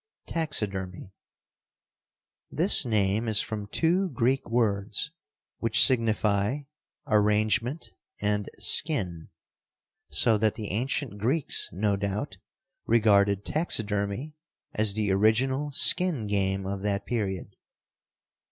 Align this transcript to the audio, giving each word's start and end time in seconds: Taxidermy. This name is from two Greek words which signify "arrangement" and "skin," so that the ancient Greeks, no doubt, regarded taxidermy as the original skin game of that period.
Taxidermy. 0.25 1.11
This 2.49 2.85
name 2.85 3.27
is 3.27 3.39
from 3.41 3.67
two 3.67 4.09
Greek 4.09 4.49
words 4.49 5.11
which 5.59 5.85
signify 5.85 6.61
"arrangement" 7.05 7.91
and 8.19 8.49
"skin," 8.57 9.29
so 10.09 10.39
that 10.39 10.55
the 10.55 10.71
ancient 10.71 11.19
Greeks, 11.19 11.69
no 11.71 11.97
doubt, 11.97 12.37
regarded 12.87 13.45
taxidermy 13.45 14.33
as 14.73 14.95
the 14.95 15.11
original 15.11 15.69
skin 15.69 16.25
game 16.25 16.65
of 16.65 16.81
that 16.81 17.05
period. 17.05 17.55